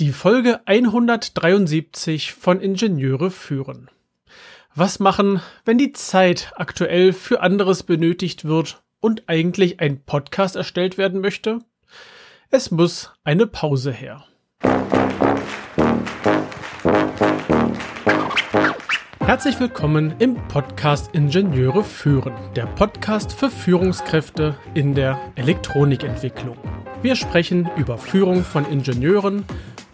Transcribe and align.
Die 0.00 0.12
Folge 0.12 0.60
173 0.64 2.32
von 2.32 2.60
Ingenieure 2.60 3.32
führen. 3.32 3.90
Was 4.72 5.00
machen, 5.00 5.42
wenn 5.64 5.76
die 5.76 5.90
Zeit 5.90 6.52
aktuell 6.54 7.12
für 7.12 7.40
anderes 7.40 7.82
benötigt 7.82 8.44
wird 8.44 8.84
und 9.00 9.24
eigentlich 9.28 9.80
ein 9.80 10.04
Podcast 10.04 10.54
erstellt 10.54 10.98
werden 10.98 11.20
möchte? 11.20 11.58
Es 12.48 12.70
muss 12.70 13.12
eine 13.24 13.48
Pause 13.48 13.90
her. 13.90 14.24
Herzlich 19.18 19.58
willkommen 19.58 20.14
im 20.20 20.36
Podcast 20.46 21.12
Ingenieure 21.12 21.82
führen, 21.82 22.34
der 22.54 22.66
Podcast 22.66 23.32
für 23.32 23.50
Führungskräfte 23.50 24.56
in 24.74 24.94
der 24.94 25.18
Elektronikentwicklung. 25.34 26.56
Wir 27.02 27.14
sprechen 27.14 27.68
über 27.76 27.98
Führung 27.98 28.42
von 28.42 28.64
Ingenieuren, 28.64 29.44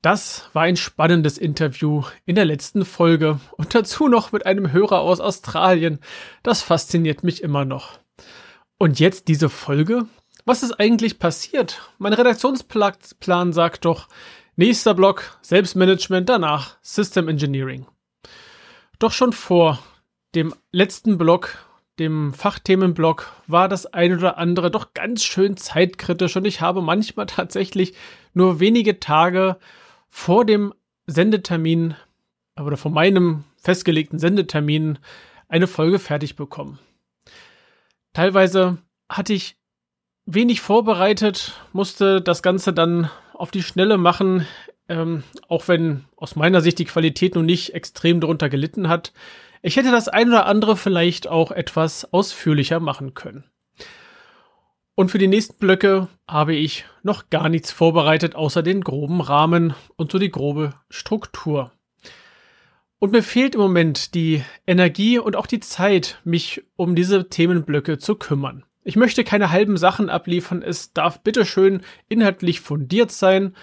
Das 0.00 0.48
war 0.52 0.62
ein 0.62 0.76
spannendes 0.76 1.38
Interview 1.38 2.04
in 2.24 2.36
der 2.36 2.44
letzten 2.44 2.84
Folge 2.84 3.40
und 3.56 3.74
dazu 3.74 4.06
noch 4.06 4.30
mit 4.30 4.46
einem 4.46 4.70
Hörer 4.70 5.00
aus 5.00 5.18
Australien. 5.18 5.98
Das 6.44 6.62
fasziniert 6.62 7.24
mich 7.24 7.42
immer 7.42 7.64
noch. 7.64 7.98
Und 8.78 9.00
jetzt 9.00 9.26
diese 9.26 9.48
Folge? 9.48 10.06
Was 10.44 10.62
ist 10.62 10.78
eigentlich 10.78 11.18
passiert? 11.18 11.82
Mein 11.98 12.12
Redaktionsplan 12.12 13.52
sagt 13.52 13.84
doch, 13.84 14.06
nächster 14.54 14.94
Block 14.94 15.36
Selbstmanagement, 15.42 16.28
danach 16.28 16.76
System 16.80 17.28
Engineering. 17.28 17.84
Doch 19.00 19.10
schon 19.10 19.32
vor 19.32 19.80
dem 20.36 20.54
letzten 20.70 21.18
Block, 21.18 21.58
dem 21.98 22.32
Fachthemenblock, 22.34 23.32
war 23.48 23.68
das 23.68 23.86
ein 23.86 24.16
oder 24.16 24.38
andere 24.38 24.70
doch 24.70 24.94
ganz 24.94 25.24
schön 25.24 25.56
zeitkritisch 25.56 26.36
und 26.36 26.44
ich 26.44 26.60
habe 26.60 26.82
manchmal 26.82 27.26
tatsächlich 27.26 27.94
nur 28.32 28.60
wenige 28.60 29.00
Tage 29.00 29.58
vor 30.10 30.44
dem 30.44 30.74
Sendetermin 31.06 31.94
oder 32.60 32.76
vor 32.76 32.90
meinem 32.90 33.44
festgelegten 33.56 34.18
Sendetermin 34.18 34.98
eine 35.48 35.66
Folge 35.66 35.98
fertig 35.98 36.36
bekommen. 36.36 36.78
Teilweise 38.12 38.78
hatte 39.08 39.32
ich 39.32 39.56
wenig 40.26 40.60
vorbereitet, 40.60 41.54
musste 41.72 42.20
das 42.20 42.42
Ganze 42.42 42.72
dann 42.72 43.10
auf 43.32 43.50
die 43.50 43.62
Schnelle 43.62 43.96
machen, 43.96 44.46
ähm, 44.88 45.22
auch 45.48 45.68
wenn 45.68 46.04
aus 46.16 46.36
meiner 46.36 46.60
Sicht 46.60 46.78
die 46.78 46.84
Qualität 46.84 47.34
nun 47.34 47.46
nicht 47.46 47.74
extrem 47.74 48.20
darunter 48.20 48.48
gelitten 48.48 48.88
hat. 48.88 49.12
Ich 49.62 49.76
hätte 49.76 49.90
das 49.90 50.08
ein 50.08 50.28
oder 50.28 50.46
andere 50.46 50.76
vielleicht 50.76 51.28
auch 51.28 51.50
etwas 51.50 52.12
ausführlicher 52.12 52.80
machen 52.80 53.14
können. 53.14 53.44
Und 54.98 55.12
für 55.12 55.18
die 55.18 55.28
nächsten 55.28 55.56
Blöcke 55.58 56.08
habe 56.26 56.56
ich 56.56 56.84
noch 57.04 57.30
gar 57.30 57.48
nichts 57.48 57.70
vorbereitet, 57.70 58.34
außer 58.34 58.64
den 58.64 58.80
groben 58.80 59.20
Rahmen 59.20 59.74
und 59.94 60.10
so 60.10 60.18
die 60.18 60.32
grobe 60.32 60.74
Struktur. 60.90 61.70
Und 62.98 63.12
mir 63.12 63.22
fehlt 63.22 63.54
im 63.54 63.60
Moment 63.60 64.16
die 64.16 64.42
Energie 64.66 65.20
und 65.20 65.36
auch 65.36 65.46
die 65.46 65.60
Zeit, 65.60 66.18
mich 66.24 66.64
um 66.74 66.96
diese 66.96 67.28
Themenblöcke 67.28 67.98
zu 67.98 68.16
kümmern. 68.16 68.64
Ich 68.82 68.96
möchte 68.96 69.22
keine 69.22 69.52
halben 69.52 69.76
Sachen 69.76 70.10
abliefern, 70.10 70.62
es 70.62 70.92
darf 70.94 71.22
bitteschön 71.22 71.82
inhaltlich 72.08 72.60
fundiert 72.60 73.12
sein 73.12 73.54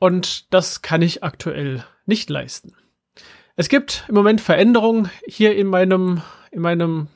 und 0.00 0.52
das 0.52 0.82
kann 0.82 1.00
ich 1.00 1.24
aktuell 1.24 1.82
nicht 2.04 2.28
leisten. 2.28 2.74
Es 3.56 3.70
gibt 3.70 4.04
im 4.06 4.14
Moment 4.14 4.42
Veränderungen 4.42 5.10
hier 5.26 5.56
in 5.56 5.68
meinem, 5.68 6.20
in 6.50 6.60
meinem 6.60 7.08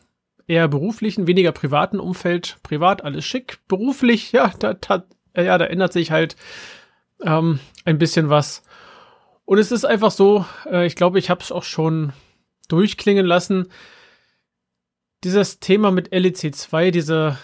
eher 0.47 0.69
beruflichen, 0.69 1.27
weniger 1.27 1.53
privaten 1.53 2.01
Umfeld. 2.01 2.59
Privat 2.63 3.03
alles 3.05 3.25
schick, 3.25 3.59
beruflich, 3.69 4.33
ja, 4.33 4.53
da, 4.59 4.75
da, 4.75 5.05
ja, 5.37 5.59
da 5.59 5.67
ändert 5.67 5.93
sich 5.93 6.11
halt 6.11 6.37
ähm, 7.23 7.59
ein 7.85 7.99
bisschen 7.99 8.29
was. 8.29 8.63
Und 9.45 9.59
es 9.59 9.73
ist 9.73 9.85
einfach 9.85 10.11
so, 10.11 10.45
äh, 10.71 10.87
ich 10.87 10.97
glaube, 10.97 11.19
ich 11.19 11.31
habe 11.31 11.43
es 11.43 11.53
auch 11.53 11.65
schon 11.65 12.13
durchklingen 12.69 13.27
lassen. 13.27 13.69
Dieses 15.25 15.61
Thema 15.61 15.91
mit 15.91 16.13
LEC 16.13 16.55
2, 16.55 16.91
diese, 16.91 17.39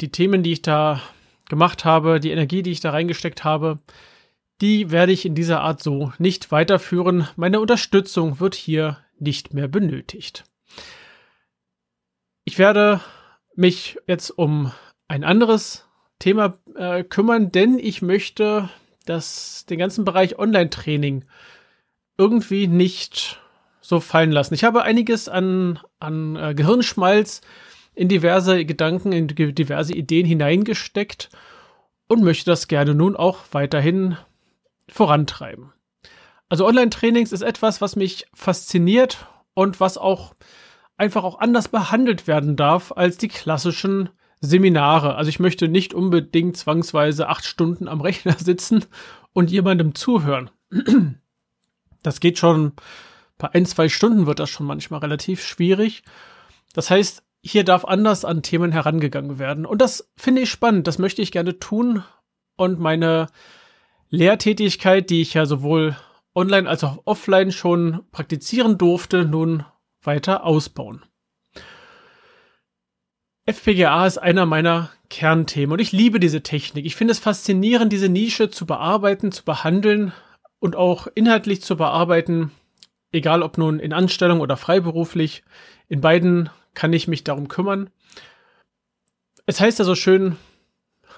die 0.00 0.10
Themen, 0.10 0.42
die 0.42 0.52
ich 0.52 0.62
da 0.62 1.00
gemacht 1.48 1.84
habe, 1.84 2.20
die 2.20 2.30
Energie, 2.30 2.62
die 2.62 2.72
ich 2.72 2.80
da 2.80 2.90
reingesteckt 2.90 3.44
habe, 3.44 3.78
die 4.60 4.90
werde 4.90 5.12
ich 5.12 5.24
in 5.24 5.34
dieser 5.34 5.60
Art 5.60 5.82
so 5.82 6.12
nicht 6.18 6.50
weiterführen. 6.50 7.28
Meine 7.36 7.60
Unterstützung 7.60 8.40
wird 8.40 8.54
hier 8.54 8.98
nicht 9.18 9.54
mehr 9.54 9.68
benötigt. 9.68 10.44
Ich 12.48 12.58
werde 12.58 13.02
mich 13.56 13.98
jetzt 14.06 14.30
um 14.30 14.72
ein 15.06 15.22
anderes 15.22 15.84
Thema 16.18 16.56
äh, 16.76 17.04
kümmern, 17.04 17.52
denn 17.52 17.78
ich 17.78 18.00
möchte 18.00 18.70
das, 19.04 19.66
den 19.66 19.78
ganzen 19.78 20.06
Bereich 20.06 20.38
Online-Training 20.38 21.26
irgendwie 22.16 22.66
nicht 22.66 23.38
so 23.82 24.00
fallen 24.00 24.32
lassen. 24.32 24.54
Ich 24.54 24.64
habe 24.64 24.82
einiges 24.82 25.28
an, 25.28 25.78
an 26.00 26.36
äh, 26.36 26.54
Gehirnschmalz 26.54 27.42
in 27.94 28.08
diverse 28.08 28.64
Gedanken, 28.64 29.12
in 29.12 29.28
diverse 29.28 29.92
Ideen 29.92 30.24
hineingesteckt 30.24 31.28
und 32.08 32.24
möchte 32.24 32.50
das 32.50 32.66
gerne 32.66 32.94
nun 32.94 33.14
auch 33.14 33.40
weiterhin 33.52 34.16
vorantreiben. 34.88 35.74
Also 36.48 36.66
Online-Trainings 36.66 37.30
ist 37.30 37.42
etwas, 37.42 37.82
was 37.82 37.94
mich 37.94 38.24
fasziniert 38.32 39.26
und 39.52 39.80
was 39.80 39.98
auch 39.98 40.32
einfach 40.98 41.24
auch 41.24 41.38
anders 41.38 41.68
behandelt 41.68 42.26
werden 42.26 42.56
darf 42.56 42.92
als 42.94 43.16
die 43.16 43.28
klassischen 43.28 44.10
Seminare. 44.40 45.14
Also 45.14 45.30
ich 45.30 45.40
möchte 45.40 45.68
nicht 45.68 45.94
unbedingt 45.94 46.56
zwangsweise 46.56 47.28
acht 47.28 47.44
Stunden 47.44 47.88
am 47.88 48.00
Rechner 48.00 48.34
sitzen 48.38 48.84
und 49.32 49.50
jemandem 49.50 49.94
zuhören. 49.94 50.50
Das 52.02 52.20
geht 52.20 52.38
schon, 52.38 52.72
bei 53.38 53.48
ein, 53.54 53.64
zwei 53.64 53.88
Stunden 53.88 54.26
wird 54.26 54.40
das 54.40 54.50
schon 54.50 54.66
manchmal 54.66 55.00
relativ 55.00 55.42
schwierig. 55.44 56.02
Das 56.74 56.90
heißt, 56.90 57.22
hier 57.40 57.64
darf 57.64 57.84
anders 57.84 58.24
an 58.24 58.42
Themen 58.42 58.72
herangegangen 58.72 59.38
werden. 59.38 59.64
Und 59.64 59.80
das 59.80 60.10
finde 60.16 60.42
ich 60.42 60.50
spannend, 60.50 60.86
das 60.86 60.98
möchte 60.98 61.22
ich 61.22 61.32
gerne 61.32 61.58
tun. 61.58 62.02
Und 62.56 62.80
meine 62.80 63.28
Lehrtätigkeit, 64.10 65.10
die 65.10 65.22
ich 65.22 65.34
ja 65.34 65.46
sowohl 65.46 65.96
online 66.34 66.68
als 66.68 66.82
auch 66.82 67.02
offline 67.04 67.52
schon 67.52 68.00
praktizieren 68.10 68.78
durfte, 68.78 69.24
nun 69.24 69.64
weiter 70.08 70.44
ausbauen. 70.44 71.04
FPGA 73.44 74.06
ist 74.06 74.16
einer 74.16 74.46
meiner 74.46 74.90
Kernthemen 75.10 75.74
und 75.74 75.80
ich 75.80 75.92
liebe 75.92 76.18
diese 76.18 76.42
Technik. 76.42 76.86
Ich 76.86 76.96
finde 76.96 77.12
es 77.12 77.18
faszinierend, 77.18 77.92
diese 77.92 78.08
Nische 78.08 78.48
zu 78.48 78.64
bearbeiten, 78.64 79.32
zu 79.32 79.44
behandeln 79.44 80.12
und 80.60 80.76
auch 80.76 81.08
inhaltlich 81.14 81.60
zu 81.60 81.76
bearbeiten, 81.76 82.52
egal 83.12 83.42
ob 83.42 83.58
nun 83.58 83.80
in 83.80 83.92
Anstellung 83.92 84.40
oder 84.40 84.56
freiberuflich. 84.56 85.44
In 85.88 86.00
beiden 86.00 86.48
kann 86.72 86.94
ich 86.94 87.06
mich 87.06 87.22
darum 87.22 87.48
kümmern. 87.48 87.90
Es 89.44 89.60
heißt 89.60 89.78
ja 89.78 89.84
so 89.84 89.94
schön, 89.94 90.36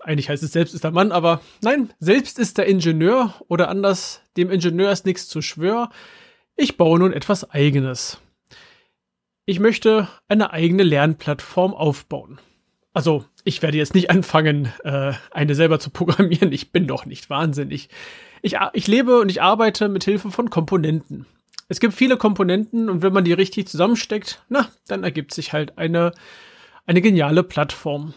eigentlich 0.02 0.28
heißt 0.28 0.42
es 0.42 0.52
selbst 0.52 0.74
ist 0.74 0.82
der 0.82 0.90
Mann, 0.90 1.12
aber 1.12 1.40
nein, 1.62 1.92
selbst 2.00 2.40
ist 2.40 2.58
der 2.58 2.66
Ingenieur 2.66 3.34
oder 3.46 3.68
anders, 3.68 4.20
dem 4.36 4.50
Ingenieur 4.50 4.90
ist 4.90 5.06
nichts 5.06 5.28
zu 5.28 5.42
schwör. 5.42 5.90
Ich 6.56 6.76
baue 6.76 6.98
nun 6.98 7.12
etwas 7.12 7.50
eigenes 7.50 8.18
ich 9.46 9.60
möchte 9.60 10.08
eine 10.28 10.52
eigene 10.52 10.82
Lernplattform 10.82 11.74
aufbauen. 11.74 12.40
Also, 12.92 13.24
ich 13.44 13.62
werde 13.62 13.78
jetzt 13.78 13.94
nicht 13.94 14.10
anfangen, 14.10 14.72
äh, 14.84 15.12
eine 15.30 15.54
selber 15.54 15.78
zu 15.78 15.90
programmieren. 15.90 16.52
Ich 16.52 16.72
bin 16.72 16.86
doch 16.86 17.06
nicht 17.06 17.30
wahnsinnig. 17.30 17.88
Ich, 18.42 18.56
ich 18.72 18.86
lebe 18.86 19.20
und 19.20 19.30
ich 19.30 19.42
arbeite 19.42 19.88
mit 19.88 20.04
Hilfe 20.04 20.30
von 20.30 20.50
Komponenten. 20.50 21.26
Es 21.68 21.78
gibt 21.78 21.94
viele 21.94 22.16
Komponenten 22.16 22.90
und 22.90 23.02
wenn 23.02 23.12
man 23.12 23.24
die 23.24 23.32
richtig 23.32 23.68
zusammensteckt, 23.68 24.44
na, 24.48 24.68
dann 24.88 25.04
ergibt 25.04 25.32
sich 25.32 25.52
halt 25.52 25.78
eine, 25.78 26.12
eine 26.84 27.00
geniale 27.00 27.44
Plattform. 27.44 28.12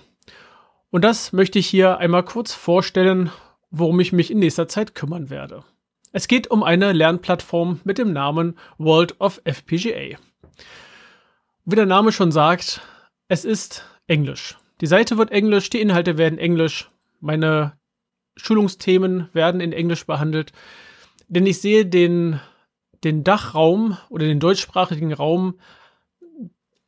Und 0.90 1.04
das 1.04 1.34
möchte 1.34 1.60
ich 1.60 1.68
hier 1.68 2.00
einmal 2.00 2.24
kurz 2.24 2.54
vorstellen, 2.54 3.32
worum 3.70 4.00
ich 4.00 4.12
mich 4.12 4.32
in 4.32 4.40
nächster 4.40 4.68
Zeit 4.68 4.96
kümmern 4.96 5.30
werde. 5.30 5.64
Es 6.12 6.28
geht 6.28 6.50
um 6.50 6.64
eine 6.64 6.94
Lernplattform 6.94 7.80
mit 7.84 7.98
dem 7.98 8.12
Namen 8.14 8.58
World 8.78 9.20
of 9.20 9.40
FPGA. 9.44 10.18
Wie 11.66 11.76
der 11.76 11.86
Name 11.86 12.12
schon 12.12 12.32
sagt, 12.32 12.82
es 13.28 13.46
ist 13.46 13.86
Englisch. 14.08 14.58
Die 14.82 14.88
Seite 14.88 15.18
wird 15.18 15.32
Englisch, 15.32 15.70
die 15.70 15.82
Inhalte 15.82 16.18
werden 16.18 16.40
Englisch, 16.40 16.90
meine 17.20 17.74
Schulungsthemen 18.36 19.30
werden 19.34 19.62
in 19.62 19.72
Englisch 19.72 20.06
behandelt, 20.06 20.52
denn 21.28 21.46
ich 21.46 21.62
sehe 21.62 21.86
den 21.86 22.40
den 23.04 23.24
Dachraum 23.24 23.98
oder 24.10 24.26
den 24.26 24.40
deutschsprachigen 24.40 25.14
Raum, 25.14 25.60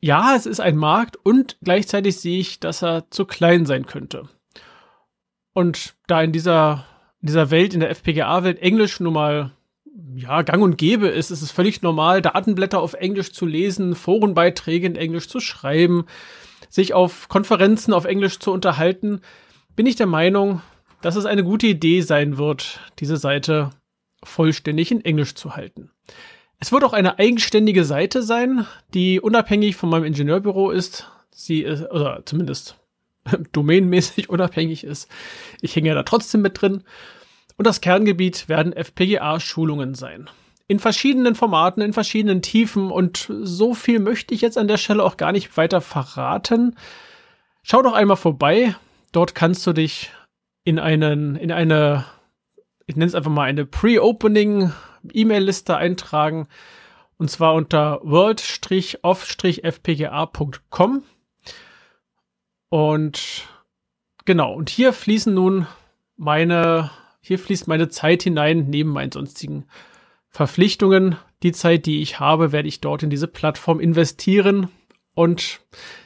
ja, 0.00 0.34
es 0.36 0.46
ist 0.46 0.60
ein 0.60 0.76
Markt 0.76 1.16
und 1.22 1.56
gleichzeitig 1.62 2.18
sehe 2.18 2.38
ich, 2.38 2.60
dass 2.60 2.82
er 2.82 3.10
zu 3.10 3.24
klein 3.24 3.66
sein 3.66 3.86
könnte. 3.86 4.24
Und 5.52 5.94
da 6.06 6.22
in 6.22 6.32
dieser, 6.32 6.84
in 7.20 7.28
dieser 7.28 7.50
Welt, 7.50 7.74
in 7.74 7.80
der 7.80 7.90
FPGA-Welt 7.90 8.58
Englisch 8.58 9.00
nun 9.00 9.14
mal 9.14 9.52
ja, 10.14 10.42
gang 10.42 10.62
und 10.62 10.78
gäbe 10.78 11.08
ist, 11.08 11.30
ist 11.30 11.42
es 11.42 11.50
völlig 11.50 11.82
normal, 11.82 12.22
Datenblätter 12.22 12.80
auf 12.80 12.94
Englisch 12.94 13.32
zu 13.32 13.46
lesen, 13.46 13.94
Forenbeiträge 13.94 14.86
in 14.86 14.96
Englisch 14.96 15.28
zu 15.28 15.40
schreiben, 15.40 16.06
sich 16.68 16.94
auf 16.94 17.28
Konferenzen 17.28 17.92
auf 17.92 18.04
Englisch 18.04 18.38
zu 18.38 18.52
unterhalten, 18.52 19.20
bin 19.74 19.86
ich 19.86 19.96
der 19.96 20.06
Meinung, 20.06 20.62
dass 21.02 21.16
es 21.16 21.26
eine 21.26 21.44
gute 21.44 21.66
Idee 21.66 22.00
sein 22.00 22.38
wird, 22.38 22.80
diese 22.98 23.16
Seite 23.16 23.70
vollständig 24.22 24.90
in 24.90 25.04
Englisch 25.04 25.34
zu 25.34 25.56
halten. 25.56 25.90
Es 26.58 26.72
wird 26.72 26.84
auch 26.84 26.94
eine 26.94 27.18
eigenständige 27.18 27.84
Seite 27.84 28.22
sein, 28.22 28.66
die 28.94 29.20
unabhängig 29.20 29.76
von 29.76 29.90
meinem 29.90 30.04
Ingenieurbüro 30.04 30.70
ist. 30.70 31.10
Sie 31.30 31.60
ist, 31.60 31.82
oder 31.90 32.22
zumindest 32.24 32.78
domainmäßig 33.52 34.30
unabhängig 34.30 34.84
ist. 34.84 35.10
Ich 35.60 35.76
hänge 35.76 35.88
ja 35.88 35.94
da 35.94 36.02
trotzdem 36.02 36.40
mit 36.40 36.60
drin. 36.60 36.82
Und 37.56 37.66
das 37.66 37.80
Kerngebiet 37.80 38.48
werden 38.48 38.72
FPGA-Schulungen 38.72 39.94
sein. 39.94 40.28
In 40.68 40.78
verschiedenen 40.78 41.34
Formaten, 41.34 41.80
in 41.80 41.92
verschiedenen 41.92 42.42
Tiefen 42.42 42.90
und 42.90 43.28
so 43.28 43.72
viel 43.72 44.00
möchte 44.00 44.34
ich 44.34 44.40
jetzt 44.40 44.58
an 44.58 44.68
der 44.68 44.78
Stelle 44.78 45.04
auch 45.04 45.16
gar 45.16 45.32
nicht 45.32 45.56
weiter 45.56 45.80
verraten. 45.80 46.76
Schau 47.62 47.82
doch 47.82 47.94
einmal 47.94 48.16
vorbei. 48.16 48.74
Dort 49.12 49.34
kannst 49.34 49.66
du 49.66 49.72
dich 49.72 50.10
in 50.64 50.78
einen, 50.78 51.36
in 51.36 51.52
eine, 51.52 52.04
ich 52.86 52.96
nenne 52.96 53.06
es 53.06 53.14
einfach 53.14 53.30
mal 53.30 53.44
eine 53.44 53.64
Pre-Opening 53.64 54.72
E-Mail-Liste 55.12 55.76
eintragen. 55.76 56.48
Und 57.16 57.30
zwar 57.30 57.54
unter 57.54 58.00
world-off-fpga.com. 58.02 61.02
Und 62.68 63.48
genau, 64.24 64.52
und 64.52 64.68
hier 64.68 64.92
fließen 64.92 65.32
nun 65.32 65.68
meine 66.16 66.90
hier 67.26 67.40
fließt 67.40 67.66
meine 67.66 67.88
Zeit 67.88 68.22
hinein, 68.22 68.66
neben 68.68 68.90
meinen 68.90 69.10
sonstigen 69.10 69.64
Verpflichtungen. 70.28 71.16
Die 71.42 71.50
Zeit, 71.50 71.84
die 71.84 72.00
ich 72.00 72.20
habe, 72.20 72.52
werde 72.52 72.68
ich 72.68 72.80
dort 72.80 73.02
in 73.02 73.10
diese 73.10 73.26
Plattform 73.26 73.80
investieren 73.80 74.68
und 75.14 75.58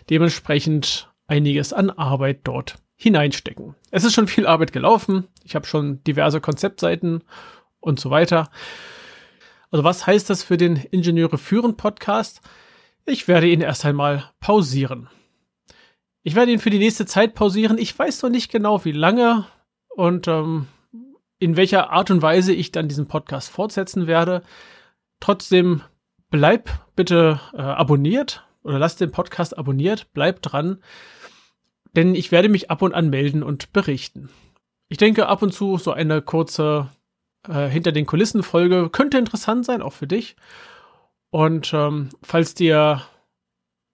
dementsprechend 0.08 1.10
einiges 1.26 1.74
an 1.74 1.90
Arbeit 1.90 2.40
dort 2.44 2.76
hineinstecken. 2.96 3.74
Es 3.90 4.04
ist 4.04 4.14
schon 4.14 4.28
viel 4.28 4.46
Arbeit 4.46 4.72
gelaufen. 4.72 5.28
Ich 5.44 5.54
habe 5.54 5.66
schon 5.66 6.02
diverse 6.04 6.40
Konzeptseiten 6.40 7.22
und 7.80 8.00
so 8.00 8.08
weiter. 8.08 8.50
Also 9.70 9.84
was 9.84 10.06
heißt 10.06 10.30
das 10.30 10.42
für 10.42 10.56
den 10.56 10.76
Ingenieure 10.76 11.36
führen 11.36 11.76
Podcast? 11.76 12.40
Ich 13.04 13.28
werde 13.28 13.46
ihn 13.46 13.60
erst 13.60 13.84
einmal 13.84 14.30
pausieren. 14.40 15.10
Ich 16.22 16.34
werde 16.34 16.52
ihn 16.52 16.60
für 16.60 16.70
die 16.70 16.78
nächste 16.78 17.04
Zeit 17.04 17.34
pausieren. 17.34 17.76
Ich 17.76 17.98
weiß 17.98 18.22
noch 18.22 18.30
nicht 18.30 18.50
genau, 18.50 18.86
wie 18.86 18.92
lange. 18.92 19.44
Und 19.90 20.26
ähm, 20.26 20.66
in 21.40 21.56
welcher 21.56 21.90
Art 21.90 22.10
und 22.10 22.22
Weise 22.22 22.52
ich 22.52 22.70
dann 22.70 22.86
diesen 22.86 23.08
Podcast 23.08 23.50
fortsetzen 23.50 24.06
werde. 24.06 24.42
Trotzdem 25.18 25.82
bleib 26.30 26.70
bitte 26.94 27.40
äh, 27.52 27.60
abonniert 27.60 28.46
oder 28.62 28.78
lass 28.78 28.96
den 28.96 29.10
Podcast 29.10 29.58
abonniert, 29.58 30.08
bleib 30.12 30.42
dran, 30.42 30.82
denn 31.96 32.14
ich 32.14 32.30
werde 32.30 32.48
mich 32.48 32.70
ab 32.70 32.82
und 32.82 32.94
an 32.94 33.10
melden 33.10 33.42
und 33.42 33.72
berichten. 33.72 34.28
Ich 34.88 34.98
denke, 34.98 35.26
ab 35.26 35.42
und 35.42 35.52
zu 35.52 35.78
so 35.78 35.92
eine 35.92 36.20
kurze 36.22 36.88
äh, 37.48 37.68
hinter 37.68 37.90
den 37.90 38.06
Kulissen 38.06 38.42
Folge 38.42 38.90
könnte 38.90 39.18
interessant 39.18 39.64
sein, 39.64 39.82
auch 39.82 39.94
für 39.94 40.06
dich. 40.06 40.36
Und 41.30 41.72
ähm, 41.72 42.10
falls 42.22 42.54
dir, 42.54 43.02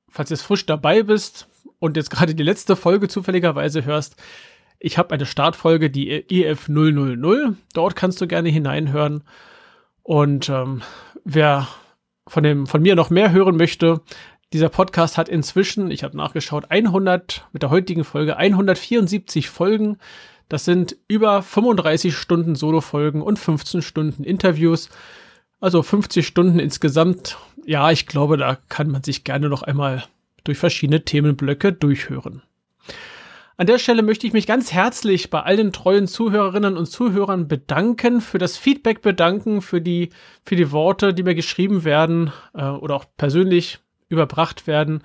falls 0.09 0.31
du 0.31 0.35
jetzt 0.35 0.43
frisch 0.43 0.67
dabei 0.67 1.03
bist 1.03 1.49
und 1.79 1.97
jetzt 1.97 2.11
gerade 2.11 2.35
die 2.35 2.43
letzte 2.43 2.75
Folge 2.75 3.09
zufälligerweise 3.09 3.85
hörst, 3.85 4.17
ich 4.79 4.99
habe 4.99 5.15
eine 5.15 5.27
Startfolge, 5.27 5.91
die 5.91 6.13
EF000. 6.13 7.57
Dort 7.73 7.97
kannst 7.97 8.21
du 8.21 8.27
gerne 8.27 8.49
hineinhören. 8.49 9.25
Und 10.03 10.49
ähm, 10.49 10.83
wer 11.25 11.69
von, 12.29 12.43
dem, 12.43 12.67
von 12.67 12.83
mir 12.83 12.95
noch 12.95 13.11
mehr 13.11 13.33
hören 13.33 13.57
möchte, 13.57 14.01
dieser 14.53 14.69
Podcast 14.69 15.19
hat 15.19 15.29
inzwischen, 15.29 15.91
ich 15.91 16.05
habe 16.05 16.17
nachgeschaut, 16.17 16.71
100, 16.71 17.47
mit 17.53 17.63
der 17.63 17.71
heutigen 17.71 18.05
Folge 18.05 18.37
174 18.37 19.51
Folgen. 19.51 19.99
Das 20.49 20.65
sind 20.65 20.97
über 21.09 21.43
35 21.43 22.17
Stunden 22.17 22.55
Solo-Folgen 22.55 23.23
und 23.23 23.39
15 23.39 23.83
Stunden 23.83 24.23
Interviews. 24.23 24.89
Also 25.59 25.83
50 25.83 26.25
Stunden 26.27 26.61
insgesamt. 26.61 27.39
Ja, 27.65 27.91
ich 27.91 28.07
glaube, 28.07 28.37
da 28.37 28.57
kann 28.69 28.89
man 28.89 29.03
sich 29.03 29.25
gerne 29.25 29.49
noch 29.49 29.63
einmal 29.63 30.05
durch 30.45 30.59
verschiedene 30.59 31.05
Themenblöcke 31.05 31.73
durchhören. 31.73 32.43
An 33.59 33.67
der 33.67 33.79
Stelle 33.79 34.03
möchte 34.03 34.27
ich 34.27 34.35
mich 34.35 34.47
ganz 34.47 34.71
herzlich 34.73 35.31
bei 35.31 35.41
allen 35.41 35.73
treuen 35.73 36.07
Zuhörerinnen 36.07 36.77
und 36.77 36.87
Zuhörern 36.87 37.49
bedanken, 37.49 38.21
für 38.21 38.37
das 38.37 38.59
Feedback 38.59 39.01
bedanken, 39.01 39.63
für 39.63 39.81
die, 39.81 40.11
für 40.45 40.57
die 40.57 40.73
Worte, 40.73 41.15
die 41.15 41.23
mir 41.23 41.35
geschrieben 41.35 41.85
werden 41.85 42.33
äh, 42.53 42.65
oder 42.65 42.95
auch 42.95 43.07
persönlich 43.17 43.79
überbracht 44.09 44.67
werden. 44.67 45.03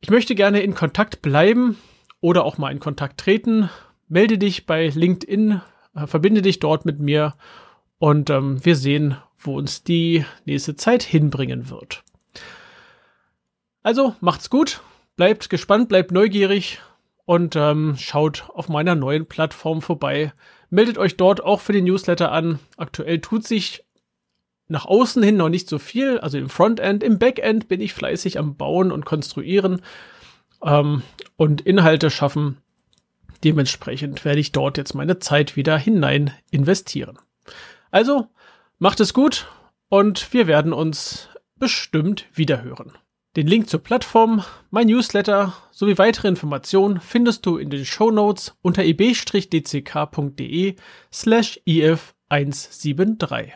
Ich 0.00 0.10
möchte 0.10 0.36
gerne 0.36 0.62
in 0.62 0.74
Kontakt 0.74 1.22
bleiben 1.22 1.76
oder 2.20 2.44
auch 2.44 2.56
mal 2.56 2.70
in 2.70 2.78
Kontakt 2.78 3.18
treten. 3.18 3.68
Melde 4.06 4.38
dich 4.38 4.66
bei 4.66 4.86
LinkedIn, 4.86 5.60
äh, 5.96 6.06
verbinde 6.06 6.42
dich 6.42 6.60
dort 6.60 6.84
mit 6.84 7.00
mir 7.00 7.34
und 7.98 8.30
ähm, 8.30 8.64
wir 8.64 8.76
sehen, 8.76 9.16
wo 9.38 9.58
uns 9.58 9.82
die 9.82 10.24
nächste 10.44 10.76
Zeit 10.76 11.02
hinbringen 11.02 11.68
wird. 11.68 12.04
Also 13.82 14.14
macht's 14.20 14.50
gut, 14.50 14.82
bleibt 15.16 15.50
gespannt, 15.50 15.88
bleibt 15.88 16.12
neugierig 16.12 16.78
und 17.30 17.54
ähm, 17.54 17.94
schaut 17.96 18.50
auf 18.54 18.68
meiner 18.68 18.96
neuen 18.96 19.24
Plattform 19.24 19.82
vorbei. 19.82 20.32
Meldet 20.68 20.98
euch 20.98 21.16
dort 21.16 21.40
auch 21.40 21.60
für 21.60 21.72
den 21.72 21.84
Newsletter 21.84 22.32
an. 22.32 22.58
Aktuell 22.76 23.20
tut 23.20 23.46
sich 23.46 23.84
nach 24.66 24.84
außen 24.84 25.22
hin 25.22 25.36
noch 25.36 25.48
nicht 25.48 25.68
so 25.68 25.78
viel, 25.78 26.18
also 26.18 26.38
im 26.38 26.48
Frontend. 26.48 27.04
Im 27.04 27.20
Backend 27.20 27.68
bin 27.68 27.80
ich 27.80 27.94
fleißig 27.94 28.36
am 28.36 28.56
Bauen 28.56 28.90
und 28.90 29.04
Konstruieren 29.04 29.80
ähm, 30.64 31.04
und 31.36 31.60
Inhalte 31.60 32.10
schaffen. 32.10 32.56
Dementsprechend 33.44 34.24
werde 34.24 34.40
ich 34.40 34.50
dort 34.50 34.76
jetzt 34.76 34.94
meine 34.94 35.20
Zeit 35.20 35.54
wieder 35.54 35.78
hinein 35.78 36.32
investieren. 36.50 37.16
Also, 37.92 38.26
macht 38.80 38.98
es 38.98 39.14
gut 39.14 39.46
und 39.88 40.32
wir 40.32 40.48
werden 40.48 40.72
uns 40.72 41.28
bestimmt 41.60 42.26
wiederhören. 42.34 42.98
Den 43.36 43.46
Link 43.46 43.70
zur 43.70 43.78
Plattform, 43.80 44.42
mein 44.70 44.88
Newsletter 44.88 45.52
sowie 45.70 45.98
weitere 45.98 46.26
Informationen 46.26 47.00
findest 47.00 47.46
du 47.46 47.58
in 47.58 47.70
den 47.70 47.84
Show 47.84 48.10
Notes 48.10 48.56
unter 48.60 48.84
ib-dck.de 48.84 50.74
slash 51.12 51.60
if173. 51.64 53.50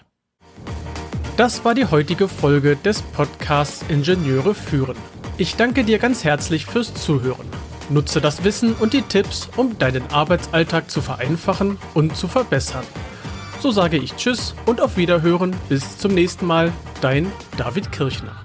Das 1.37 1.65
war 1.65 1.75
die 1.75 1.87
heutige 1.87 2.29
Folge 2.29 2.77
des 2.77 3.03
Podcasts 3.03 3.85
Ingenieure 3.89 4.55
führen. 4.55 4.97
Ich 5.39 5.57
danke 5.57 5.83
dir 5.83 5.99
ganz 5.99 6.23
herzlich 6.23 6.67
fürs 6.67 6.95
Zuhören. 6.95 7.49
Nutze 7.91 8.21
das 8.21 8.45
Wissen 8.45 8.75
und 8.75 8.93
die 8.93 9.03
Tipps, 9.03 9.51
um 9.57 9.77
deinen 9.77 10.07
Arbeitsalltag 10.13 10.89
zu 10.89 11.01
vereinfachen 11.01 11.79
und 11.95 12.17
zu 12.17 12.29
verbessern. 12.29 12.85
So 13.59 13.73
sage 13.73 13.97
ich 13.97 14.15
Tschüss 14.15 14.55
und 14.67 14.81
auf 14.81 14.97
Wiederhören. 14.97 15.57
Bis 15.69 15.99
zum 15.99 16.15
nächsten 16.15 16.47
Mal. 16.47 16.73
Dein 17.01 17.33
David 17.57 17.91
Kirchner. 17.91 18.44